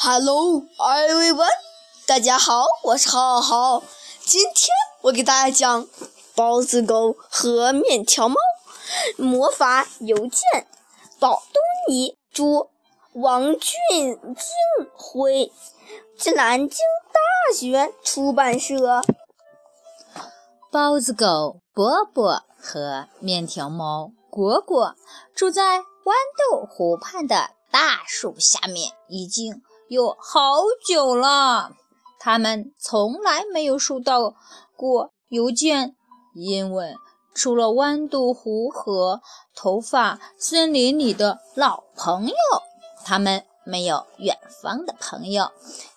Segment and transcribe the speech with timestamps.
[0.00, 1.48] Hello, everyone！
[2.06, 3.82] 大家好，我是浩浩。
[4.20, 4.68] 今天
[5.00, 5.86] 我给大家讲
[6.36, 8.36] 《包子狗和面条猫》
[9.22, 10.68] 魔法邮件。
[11.18, 12.68] 宝东尼著，
[13.14, 13.74] 王俊
[14.36, 15.50] 静绘，
[16.36, 16.78] 南京
[17.12, 19.02] 大学出版社。
[20.70, 24.94] 包子狗波波和面条猫果果
[25.34, 25.84] 住在豌
[26.52, 31.72] 豆湖畔的大树下面，已经有好久了。
[32.20, 34.34] 他们从来没有收到
[34.76, 35.96] 过邮件，
[36.34, 36.96] 因为
[37.34, 39.20] 除了豌豆湖和
[39.54, 42.34] 头发森林里的老朋友，
[43.04, 45.52] 他们没有远方的朋友。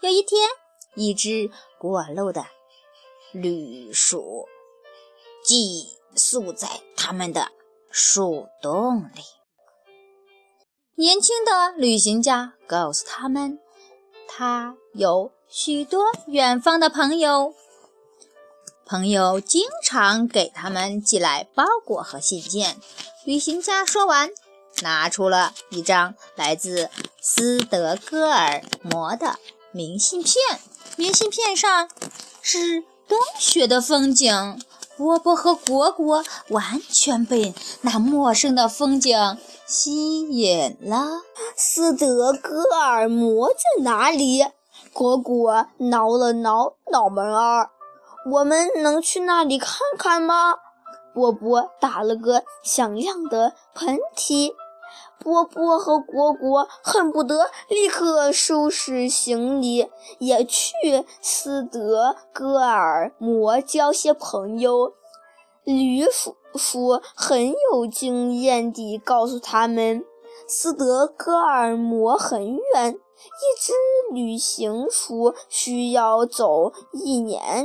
[0.00, 0.48] 有一天，
[0.94, 2.44] 一只过路的
[3.32, 4.46] 绿鼠。
[5.44, 7.48] 寄宿在他们的
[7.90, 9.22] 树洞里。
[10.94, 13.58] 年轻的旅行家告诉他们，
[14.34, 17.54] 他有许多远方的朋友，
[18.86, 22.78] 朋友经常给他们寄来包裹和信件。
[23.26, 24.30] 旅行家说完，
[24.80, 26.88] 拿出了一张来自
[27.20, 29.38] 斯德哥尔摩的
[29.70, 30.36] 明信片。
[30.96, 31.90] 明信片上
[32.40, 34.58] 是冬雪的风景。
[34.96, 41.22] 波波和果果完全被那陌生的风景吸引了。
[41.56, 44.46] 斯德哥尔摩在哪里？
[44.92, 47.70] 果果挠了挠脑门儿。
[48.30, 50.54] 我们能去那里看看吗？
[51.14, 54.52] 波波打了个响亮的喷嚏。
[55.22, 64.94] 波波和果果恨不得立刻收拾行李，也去斯德哥尔摩交些朋友。
[65.64, 70.04] 驴叔叔很有经验地告诉他们，
[70.48, 73.72] 斯德哥尔摩很远，一只
[74.12, 77.64] 旅行鼠需要走一年，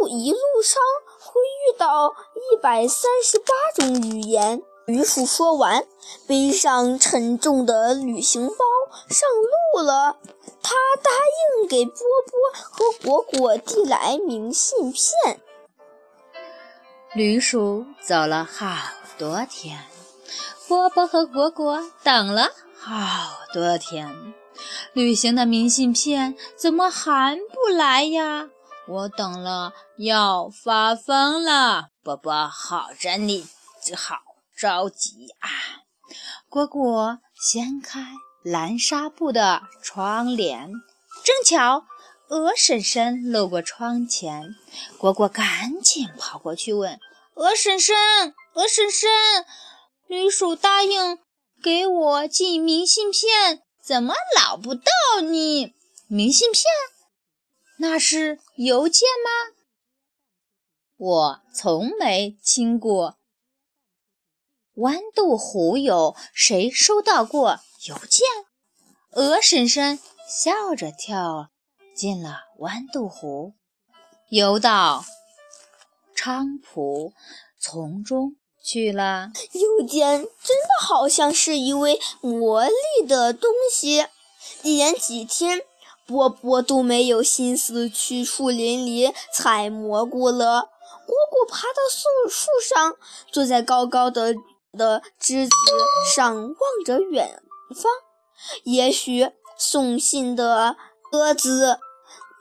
[0.00, 0.80] 路一路上
[1.20, 4.62] 会遇到一百三十八种语言。
[4.86, 5.84] 驴鼠说完，
[6.26, 8.54] 背上沉重的旅行包，
[9.08, 9.28] 上
[9.74, 10.16] 路了。
[10.60, 11.10] 他答
[11.60, 15.40] 应给波波和果果递来明信片。
[17.14, 18.74] 驴鼠走了好
[19.18, 19.84] 多天，
[20.66, 22.88] 波波和果果等了好
[23.52, 24.34] 多天。
[24.92, 28.48] 旅行的明信片怎么还不来呀？
[28.88, 31.88] 我等了要发疯了。
[32.02, 33.46] 波波好着你，
[33.96, 34.16] 好。
[34.62, 35.50] 着急啊！
[36.48, 38.12] 果果掀开
[38.44, 40.70] 蓝纱布的窗帘，
[41.24, 41.84] 正巧
[42.28, 44.54] 鹅婶婶路过窗前。
[44.98, 47.00] 果果赶紧跑过去问
[47.34, 47.96] ：“鹅婶婶，
[48.54, 49.10] 鹅婶婶，
[50.06, 51.18] 驴鼠答应
[51.60, 54.92] 给我寄明信片，怎么老不到
[55.28, 55.74] 你？
[56.06, 56.62] 明信片？
[57.78, 59.56] 那是邮件吗？
[60.96, 63.18] 我从没亲过。”
[64.76, 68.26] 豌豆湖有谁收到过邮件？
[69.10, 71.50] 鹅婶婶笑着跳
[71.94, 73.52] 进了豌豆湖，
[74.30, 75.04] 游到
[76.16, 77.12] 菖蒲
[77.60, 79.30] 丛中去了。
[79.52, 84.06] 邮件真的好像是一位魔力的东西，
[84.62, 85.60] 一连几天
[86.06, 90.70] 波波都没有心思去树林里采蘑菇了。
[91.04, 92.96] 果果爬到树树上，
[93.30, 94.34] 坐在高高的。
[94.76, 95.52] 的枝子
[96.14, 97.42] 上望着远
[97.74, 97.92] 方，
[98.64, 100.76] 也许送信的
[101.10, 101.78] 鸽子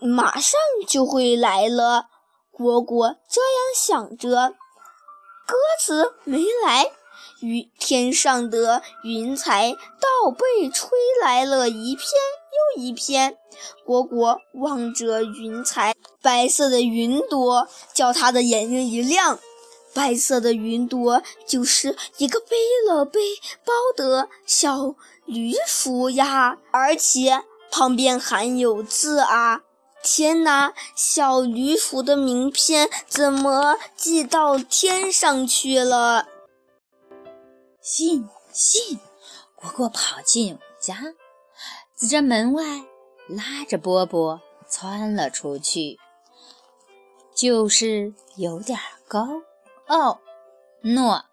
[0.00, 0.52] 马上
[0.86, 2.06] 就会来了。
[2.50, 4.54] 果果这样想着，
[5.46, 6.90] 鸽子没来，
[7.40, 10.90] 雨天上的云彩倒被吹
[11.22, 12.06] 来了一片
[12.76, 13.38] 又一片。
[13.84, 19.38] 果果望着云彩，白色的云朵叫他的眼睛一亮。
[19.94, 22.56] 白色的云朵就是一个背
[22.86, 23.20] 了背
[23.64, 24.94] 包的小
[25.24, 29.62] 驴鼠呀，而且旁边还有字啊！
[30.02, 36.28] 天哪，小驴鼠的名片怎么寄到天上去了？
[37.82, 39.00] 信信，
[39.56, 41.14] 果果跑进家，
[41.96, 42.84] 指着门外，
[43.28, 45.98] 拉着波波窜了出去，
[47.34, 49.42] 就是有点高。
[49.88, 50.18] 哦，
[50.82, 51.24] 诺，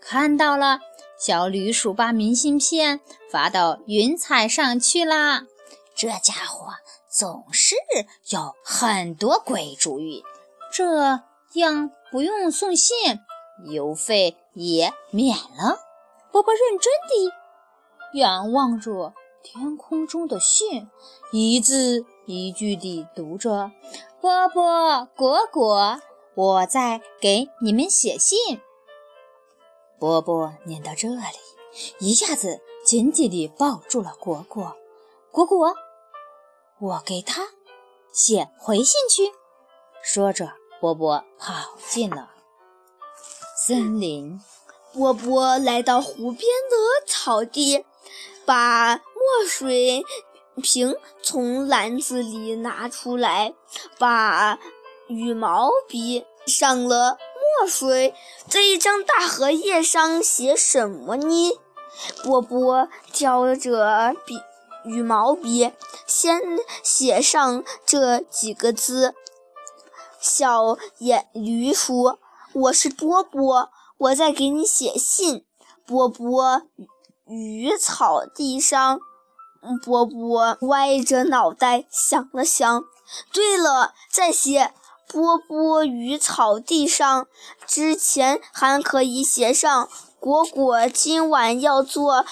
[0.00, 0.80] 看到了，
[1.18, 3.00] 小驴鼠把明信片
[3.30, 5.44] 发到云彩上去啦。
[5.94, 6.74] 这家伙
[7.08, 7.74] 总是
[8.28, 10.22] 有很多鬼主意，
[10.70, 11.20] 这
[11.54, 12.94] 样不用送信，
[13.64, 15.80] 邮费也免了。
[16.30, 20.90] 波波认真地仰望着天空中的信，
[21.32, 23.72] 一字一句地读着
[24.20, 26.00] ：“波波、果果，
[26.38, 28.60] 我在给你们写信。”
[29.98, 31.18] 波波念到这里，
[31.98, 34.76] 一下子紧紧地抱住了果果。
[35.32, 35.74] 果果，
[36.78, 37.48] 我给他
[38.12, 39.32] 写回信去。
[40.00, 42.30] 说着，波波跑进了
[43.56, 44.40] 森林。
[44.92, 47.84] 波波来到湖边的草地，
[48.46, 50.04] 把墨水
[50.62, 53.54] 瓶从篮子里拿出来，
[53.98, 54.60] 把
[55.08, 57.18] 羽毛笔上了
[57.60, 58.14] 墨水。
[58.48, 61.60] 这一张大荷叶上写什么呢？
[62.24, 64.40] 波波叼着笔，
[64.84, 65.72] 羽毛笔，
[66.06, 66.40] 先
[66.82, 69.14] 写上这几个字
[70.20, 72.18] ：“小野驴说，
[72.54, 75.44] 我是波波。”我在给你写信。
[75.84, 76.62] 波波
[77.26, 79.00] 于草地上，
[79.84, 82.84] 波波歪着脑袋想了想。
[83.32, 84.72] 对了，再写
[85.08, 87.26] 波波于草地上
[87.66, 89.88] 之前，还可以写上
[90.20, 92.24] 果果今晚要做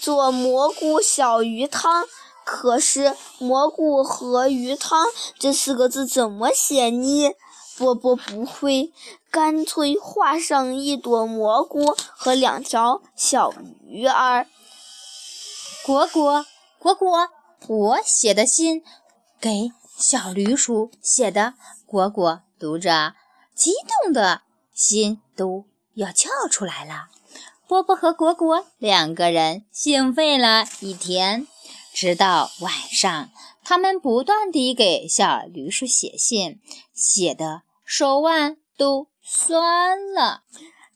[0.00, 2.06] 做蘑菇小鱼汤。
[2.44, 5.06] 可是蘑菇和鱼汤
[5.38, 7.30] 这四个字怎么写呢？
[7.76, 8.90] 波波不会，
[9.30, 13.52] 干脆画上一朵蘑菇和两条小
[13.86, 14.46] 鱼儿。
[15.84, 16.46] 果果，
[16.78, 17.28] 果果，
[17.66, 18.82] 我写的信
[19.38, 21.54] 给小驴叔写的。
[21.84, 23.14] 果果读着，
[23.54, 23.72] 激
[24.04, 24.42] 动的
[24.72, 27.08] 心都要跳出来了。
[27.66, 31.46] 波波和果果两个人兴奋了一天，
[31.92, 33.30] 直到晚上，
[33.64, 36.60] 他们不断地给小驴叔写信，
[36.94, 37.62] 写的。
[37.84, 40.42] 手腕都酸了。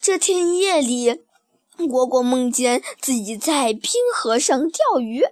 [0.00, 1.22] 这天夜里，
[1.88, 5.24] 果果梦见自己在冰河上钓鱼，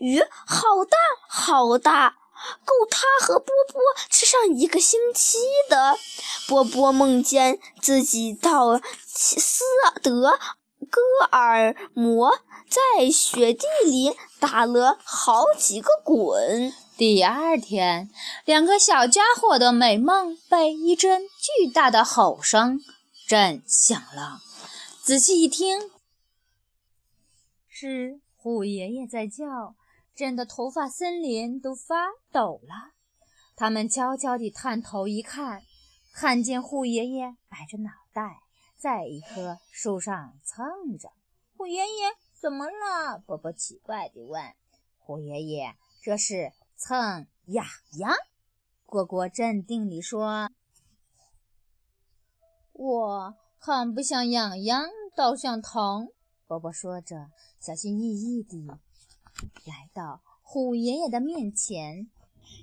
[0.00, 0.96] 鱼好大
[1.28, 2.16] 好大，
[2.64, 3.80] 够他和波波
[4.10, 5.38] 吃上一个星期
[5.68, 5.96] 的。
[6.46, 9.64] 波波梦见自己到斯
[10.02, 10.38] 德
[10.90, 11.00] 哥
[11.30, 12.38] 尔摩，
[12.68, 16.72] 在雪地里打了好几个滚。
[16.96, 18.08] 第二天，
[18.44, 22.80] 两个小家伙的美梦被一阵巨大的吼声
[23.26, 24.40] 震醒了。
[25.02, 25.90] 仔细一听，
[27.68, 29.74] 是虎爷爷在叫，
[30.14, 32.92] 震得头发森林都发抖了。
[33.56, 35.62] 他们悄悄地探头一看，
[36.12, 38.40] 看见虎爷爷摆着脑袋，
[38.76, 41.10] 在一棵树上蹭着。
[41.56, 43.18] 虎爷爷怎么了？
[43.26, 44.42] 波波奇怪地问。
[44.98, 46.52] 虎爷爷，这是。
[46.76, 47.64] 蹭痒
[47.98, 48.12] 痒，
[48.84, 50.50] 果果镇定地说
[52.74, 54.84] ：“我看不像痒痒，
[55.16, 56.08] 倒像疼。”
[56.48, 57.30] 波波说着，
[57.60, 58.60] 小心翼翼地
[59.64, 62.10] 来到虎爷爷的面前。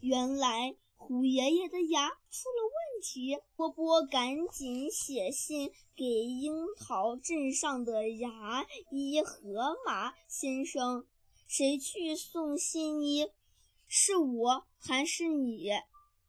[0.00, 11.06] 原来虎爷爷的牙出了问题，波波赶紧写信给樱桃镇上的牙医河马先生。
[11.46, 13.32] 谁去送信呢？
[13.86, 15.70] 是我还是你？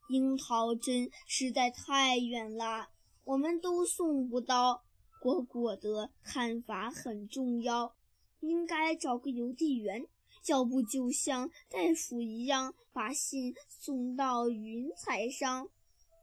[0.08, 2.88] 樱桃镇实在太远了，
[3.24, 4.82] 我们都送不到。
[5.20, 7.94] 果果的看法很重要，
[8.40, 10.06] 应该找个邮递员，
[10.42, 15.68] 脚步就像袋鼠一样把信送到云彩上，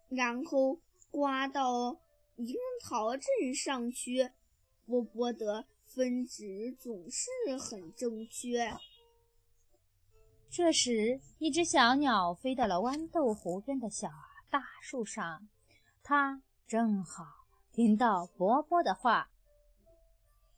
[0.10, 0.80] 然后
[1.12, 1.98] 刮到
[2.36, 4.32] 樱桃镇上去。
[4.86, 8.74] 波波的分值总是很正确。
[10.50, 14.10] 这时，一只小鸟飞到了豌豆湖边的小
[14.50, 15.50] 大树上，
[16.02, 17.26] 它正好
[17.74, 19.30] 听到波波的话。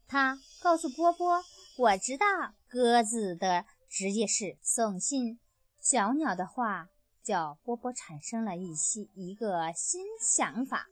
[0.07, 1.43] 它告诉波波
[1.79, 2.25] ：“我知道
[2.67, 5.39] 鸽子的职业是送信。”
[5.79, 6.89] 小鸟的话
[7.23, 10.87] 叫波波产生了一些一个新想法：“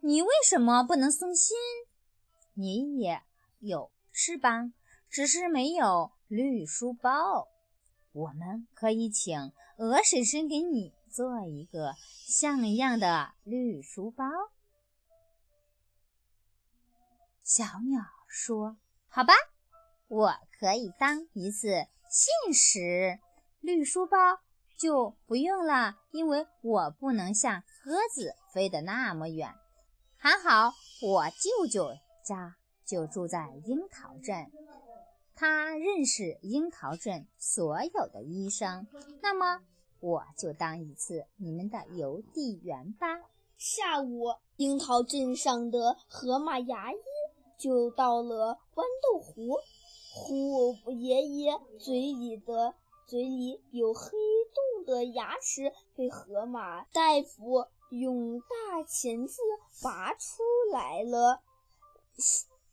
[0.00, 1.54] 你为什么不能送信？
[2.54, 3.22] 你也
[3.60, 4.72] 有翅膀，
[5.10, 7.48] 只是没有绿书包。”
[8.12, 11.92] 我们可以请鹅婶婶给你做一个
[12.24, 14.24] 像样的绿书包。
[17.42, 19.34] 小鸟说：“好吧，
[20.08, 23.18] 我可以当一次信使。
[23.60, 24.16] 绿书包
[24.78, 29.54] 就不用了，因为我不能像鸽子飞得那么远。
[30.16, 30.72] 还好，
[31.02, 31.90] 我舅舅
[32.24, 34.50] 家就住在樱桃镇。”
[35.38, 38.86] 他认识樱桃镇所有的医生，
[39.20, 39.60] 那么
[40.00, 43.06] 我就当一次你们的邮递员吧。
[43.58, 46.96] 下午，樱桃镇上的河马牙医
[47.58, 49.58] 就到了豌豆湖。
[50.18, 52.74] 虎爷爷嘴里的
[53.06, 54.10] 嘴里有黑
[54.54, 59.42] 洞的牙齿被河马大夫用大钳子
[59.82, 60.42] 拔出
[60.72, 61.42] 来了，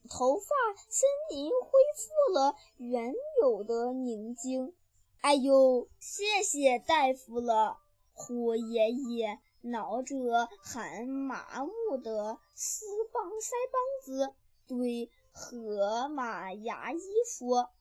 [0.10, 0.46] 头发
[0.88, 4.74] 森林恢复了原有的宁静。
[5.20, 7.78] 哎呦，谢谢大夫了！
[8.14, 14.34] 虎爷爷挠着很麻木的丝棒腮帮子，
[14.66, 17.72] 对河马牙医说：“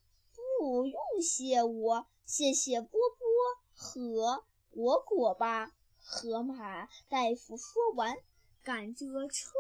[0.59, 3.29] 不用谢我，谢谢波波
[3.75, 5.71] 和果果吧。”
[6.05, 8.17] 河马大夫说完，
[8.65, 9.51] 赶着车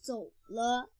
[0.00, 0.90] 走了。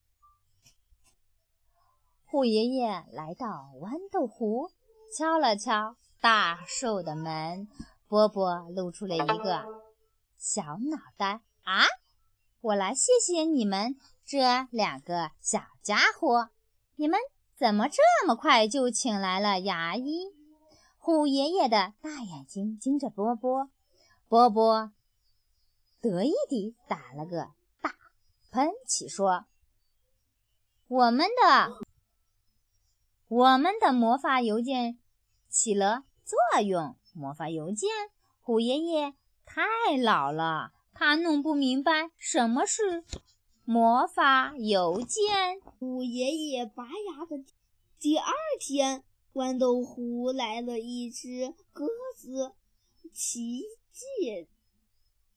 [2.24, 4.70] 虎爷爷来到豌豆湖，
[5.14, 7.68] 敲了敲大树的门。
[8.06, 9.64] 波波露出了一个
[10.38, 11.42] 小脑袋。
[11.64, 11.84] 啊，
[12.62, 13.96] 我来谢谢你们
[14.28, 16.50] 这两个小家伙。
[16.96, 17.18] 你们
[17.56, 20.26] 怎么这么快就请来了牙医？
[20.98, 23.70] 虎爷爷的大眼睛盯着波波。
[24.28, 24.92] 波波
[26.02, 27.94] 得意地打了个大
[28.50, 29.46] 喷嚏，说
[30.88, 31.78] ：“我们的，
[33.28, 34.98] 我们的魔法邮件
[35.48, 36.98] 起了作用。
[37.14, 37.88] 魔法邮件，
[38.42, 39.14] 虎爷爷
[39.46, 43.06] 太老了，他弄不明白什么是
[43.70, 45.60] 魔法邮件。
[45.60, 47.44] 虎爷爷拔牙的
[48.00, 52.54] 第二天，豌豆湖来了一只鸽子。”
[53.12, 53.60] 奇
[53.92, 54.48] 迹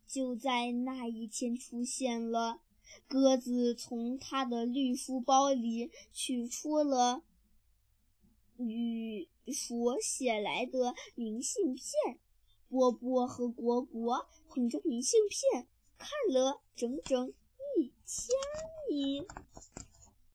[0.08, 2.62] 就在那一天出现了。
[3.06, 7.24] 鸽子从它的绿书包里取出了
[8.56, 12.18] 雨所写来的明信片。
[12.70, 17.34] 波波和果果捧着明信片看了整整
[18.06, 18.36] 迁
[18.90, 19.26] 移。